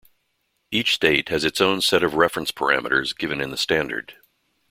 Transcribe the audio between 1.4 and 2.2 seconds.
its own set of